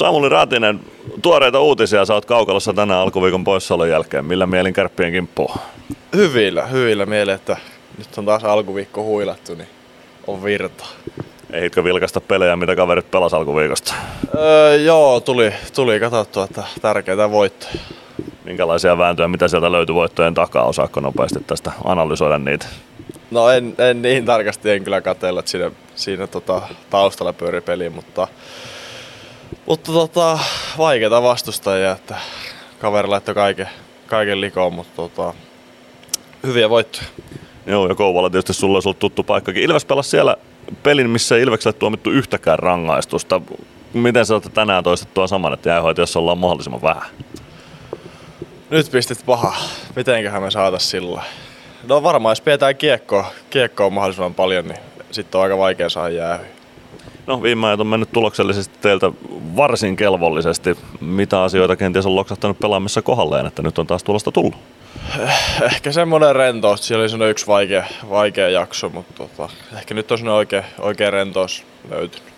Samuli 0.00 0.28
Ratinen, 0.28 0.80
tuoreita 1.22 1.60
uutisia 1.60 2.00
oot 2.14 2.24
kaukalossa 2.24 2.72
tänään 2.72 3.00
alkuviikon 3.00 3.44
poissaolon 3.44 3.88
jälkeen. 3.88 4.24
Millä 4.24 4.46
mielin 4.46 4.72
kärppien 4.72 5.12
kimppuun? 5.12 5.54
Hyvillä, 6.16 6.66
hyvillä 6.66 7.06
mielin, 7.06 7.34
että 7.34 7.56
nyt 7.98 8.18
on 8.18 8.26
taas 8.26 8.44
alkuviikko 8.44 9.02
huilattu, 9.02 9.54
niin 9.54 9.68
on 10.26 10.44
virta. 10.44 10.84
Ehitkö 11.52 11.84
vilkasta 11.84 12.20
pelejä, 12.20 12.56
mitä 12.56 12.76
kaverit 12.76 13.10
pelas 13.10 13.34
alkuviikosta? 13.34 13.94
Öö, 14.34 14.76
joo, 14.76 15.20
tuli, 15.20 15.52
tuli 15.74 16.00
katsottua, 16.00 16.44
että 16.44 16.62
tärkeitä 16.82 17.30
voittoja. 17.30 17.72
Minkälaisia 18.44 18.98
vääntöjä, 18.98 19.28
mitä 19.28 19.48
sieltä 19.48 19.72
löytyi 19.72 19.94
voittojen 19.94 20.34
takaa? 20.34 20.64
Osaatko 20.64 21.00
nopeasti 21.00 21.38
tästä 21.46 21.72
analysoida 21.84 22.38
niitä? 22.38 22.66
No 23.30 23.50
en, 23.50 23.74
en 23.78 24.02
niin 24.02 24.24
tarkasti 24.24 24.70
en 24.70 24.84
kyllä 24.84 25.00
katsella, 25.00 25.40
että 25.40 25.50
siinä, 25.50 25.70
siinä 25.94 26.26
tota, 26.26 26.62
taustalla 26.90 27.32
pyöri 27.32 27.60
peli, 27.60 27.90
mutta, 27.90 28.28
mutta 29.66 29.92
tota, 29.92 30.38
vaikeita 30.78 31.22
vastustajia, 31.22 31.92
että 31.92 32.16
kaveri 32.78 33.08
laittoi 33.08 33.34
kaiken, 33.34 33.68
kaiken 34.06 34.40
likoon, 34.40 34.72
mutta 34.72 34.96
tota, 34.96 35.34
hyviä 36.42 36.70
voittoja. 36.70 37.06
Joo, 37.66 37.88
ja 37.88 37.94
Kouvola 37.94 38.30
tietysti 38.30 38.52
sulla 38.52 38.76
olisi 38.76 38.88
ollut 38.88 38.98
tuttu 38.98 39.22
paikkakin. 39.22 39.62
Ilves 39.62 39.84
pelasi 39.84 40.10
siellä 40.10 40.36
pelin, 40.82 41.10
missä 41.10 41.36
ei 41.36 41.42
Ilvekselle 41.42 41.78
tuomittu 41.78 42.10
yhtäkään 42.10 42.58
rangaistusta. 42.58 43.40
Miten 43.92 44.26
sä 44.26 44.34
olette 44.34 44.48
tänään 44.48 44.84
toistettua 44.84 45.26
saman, 45.26 45.52
että 45.52 45.68
jäähoitossa 45.68 46.18
ollaan 46.18 46.38
mahdollisimman 46.38 46.82
vähän? 46.82 47.10
Nyt 48.70 48.90
pistit 48.90 49.26
paha. 49.26 49.54
Mitenköhän 49.96 50.42
me 50.42 50.50
saatais 50.50 50.90
sillä? 50.90 51.22
No 51.88 52.02
varmaan 52.02 52.30
jos 52.32 52.40
pidetään 52.40 52.76
kiekkoa, 52.76 53.30
kiekkoa 53.50 53.90
mahdollisimman 53.90 54.34
paljon, 54.34 54.68
niin 54.68 54.78
sitten 55.10 55.38
on 55.38 55.42
aika 55.42 55.58
vaikea 55.58 55.88
saada 55.88 56.08
jäähyä. 56.08 56.59
No 57.26 57.42
viime 57.42 57.66
ajat 57.66 57.80
on 57.80 57.86
mennyt 57.86 58.12
tuloksellisesti 58.12 58.78
teiltä 58.80 59.12
varsin 59.56 59.96
kelvollisesti. 59.96 60.76
Mitä 61.00 61.42
asioita 61.42 61.76
kenties 61.76 62.06
on 62.06 62.16
loksahtanut 62.16 62.58
pelaamissa 62.58 63.02
kohdalleen, 63.02 63.46
että 63.46 63.62
nyt 63.62 63.78
on 63.78 63.86
taas 63.86 64.04
tulosta 64.04 64.32
tullut? 64.32 64.54
Ehkä 65.62 65.92
semmoinen 65.92 66.36
rentous. 66.36 66.86
Siellä 66.86 67.02
oli 67.02 67.08
semmoinen 67.08 67.30
yksi 67.30 67.46
vaikea, 67.46 67.84
vaikea 68.10 68.48
jakso, 68.48 68.88
mutta 68.88 69.12
tota, 69.14 69.48
ehkä 69.78 69.94
nyt 69.94 70.12
on 70.12 70.18
semmoinen 70.18 70.36
oikea, 70.36 70.64
oikea 70.78 71.10
rentous 71.10 71.64
löytynyt. 71.90 72.30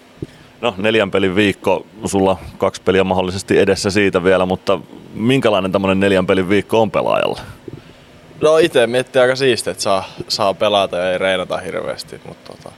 No 0.61 0.74
neljän 0.78 1.11
pelin 1.11 1.36
viikko, 1.36 1.86
sulla 2.05 2.36
kaksi 2.58 2.83
peliä 2.83 3.05
mahdollisesti 3.05 3.58
edessä 3.58 3.91
siitä 3.91 4.24
vielä, 4.24 4.46
mutta 4.46 4.78
minkälainen 5.14 5.72
tämmöinen 5.72 6.00
neljän 6.00 6.27
pelin 6.27 6.48
viikko 6.48 6.83
on 6.83 6.91
pelaajalle? 6.91 7.41
No 8.41 8.58
itse 8.58 8.86
miettii 8.86 9.22
aika 9.22 9.36
siistiä, 9.36 9.70
että 9.70 9.83
saa, 9.83 10.05
saa 10.28 10.55
pelata 10.55 10.96
ja 10.96 11.12
ei 11.12 11.19
reenata 11.19 11.56
hirveästi, 11.56 12.20
mutta 12.28 12.52
tota, 12.52 12.74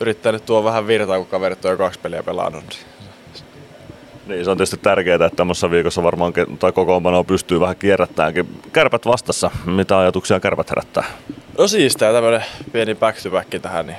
yrittää 0.00 0.32
nyt 0.32 0.46
tuoda 0.46 0.64
vähän 0.64 0.86
virtaa, 0.86 1.18
kun 1.18 1.26
kaverit 1.26 1.64
on 1.64 1.70
jo 1.70 1.76
kaksi 1.76 2.00
peliä 2.00 2.22
pelannut. 2.22 2.64
Niin 2.64 2.98
niin, 4.28 4.44
se 4.44 4.50
on 4.50 4.56
tietysti 4.56 4.76
tärkeää, 4.76 5.14
että 5.14 5.36
tämmöisessä 5.36 5.70
viikossa 5.70 6.02
varmaan 6.02 6.32
tai 6.58 6.72
kokoonpanoa 6.72 7.24
pystyy 7.24 7.60
vähän 7.60 7.76
kierrättäänkin. 7.76 8.60
Kärpät 8.72 9.06
vastassa, 9.06 9.50
mitä 9.66 9.98
ajatuksia 9.98 10.40
kärpät 10.40 10.70
herättää? 10.70 11.04
No 11.58 11.68
siistää 11.68 12.12
tämmönen 12.12 12.44
pieni 12.72 12.94
back 12.94 13.22
to 13.22 13.30
back 13.30 13.48
tähän, 13.62 13.86
niin 13.86 13.98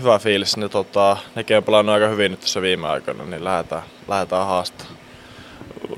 hyvä 0.00 0.18
fiilis. 0.18 0.56
Ne, 0.56 0.68
tota, 0.68 1.16
nekin 1.34 1.56
on 1.56 1.64
pelannut 1.64 1.94
aika 1.94 2.08
hyvin 2.08 2.30
nyt 2.30 2.40
tässä 2.40 2.62
viime 2.62 2.88
aikoina, 2.88 3.24
niin 3.24 3.44
lähdetään, 3.44 3.82
lähdetään 4.08 4.46
haastamaan. 4.46 4.96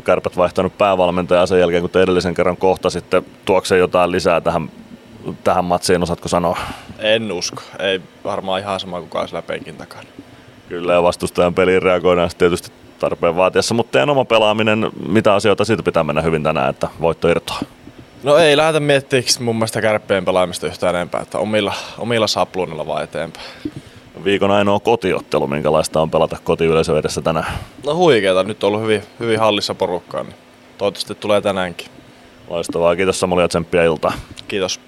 Kärpät 0.04 0.36
vaihtanut 0.36 0.78
päävalmentajaa 0.78 1.46
sen 1.46 1.60
jälkeen, 1.60 1.82
kun 1.82 1.90
te 1.90 2.02
edellisen 2.02 2.34
kerran 2.34 2.56
kohta 2.56 2.90
sitten 2.90 3.26
tuokse 3.44 3.78
jotain 3.78 4.12
lisää 4.12 4.40
tähän, 4.40 4.70
tähän 5.44 5.64
matsiin, 5.64 6.02
osaatko 6.02 6.28
sanoa? 6.28 6.58
En 7.00 7.32
usko. 7.32 7.62
Ei 7.78 8.00
varmaan 8.24 8.60
ihan 8.60 8.80
sama 8.80 9.00
kuin 9.00 9.28
siellä 9.28 9.42
penkin 9.42 9.76
takana. 9.76 10.04
Kyllä, 10.68 10.92
ja 10.92 11.02
vastustajan 11.02 11.54
peliin 11.54 11.82
reagoidaan 11.82 12.30
tietysti 12.38 12.70
tarpeen 12.98 13.36
vaatiessa, 13.36 13.74
mutta 13.74 13.92
teidän 13.92 14.10
oma 14.10 14.24
pelaaminen, 14.24 14.90
mitä 15.08 15.34
asioita 15.34 15.64
siitä 15.64 15.82
pitää 15.82 16.04
mennä 16.04 16.22
hyvin 16.22 16.42
tänään, 16.42 16.70
että 16.70 16.88
voitto 17.00 17.28
irtoaa? 17.28 17.60
No 18.22 18.36
ei 18.36 18.56
lähdetä 18.56 18.80
miettimään 18.80 19.24
mun 19.40 19.56
mielestä 19.56 19.80
kärppien 19.80 20.24
pelaamista 20.24 20.66
yhtään 20.66 20.94
enempää, 20.94 21.20
että 21.20 21.38
omilla, 21.38 21.74
omilla 21.98 22.26
sapluunilla 22.26 22.86
vaan 22.86 23.04
eteenpäin. 23.04 23.46
Viikon 24.24 24.50
ainoa 24.50 24.80
kotiottelu, 24.80 25.46
minkälaista 25.46 26.00
on 26.00 26.10
pelata 26.10 26.36
kotiyleisö 26.44 26.98
edessä 26.98 27.22
tänään? 27.22 27.52
No 27.86 27.94
huikeeta, 27.94 28.42
nyt 28.42 28.64
on 28.64 28.68
ollut 28.68 28.82
hyvin, 28.82 29.02
hyvin 29.20 29.38
hallissa 29.38 29.74
porukkaa, 29.74 30.22
niin 30.22 30.34
toivottavasti 30.78 31.14
tulee 31.14 31.40
tänäänkin. 31.40 31.88
Loistavaa, 32.48 32.96
kiitos 32.96 33.20
Samuli 33.20 33.42
ja 33.42 33.48
tsemppiä 33.48 33.84
iltaa. 33.84 34.12
Kiitos. 34.48 34.78